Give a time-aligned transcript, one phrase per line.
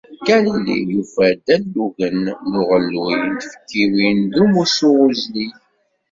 [0.27, 2.19] Galili yufa-d alugen
[2.49, 5.53] n uɣelluy n tfekkiwin d umussu uzlig.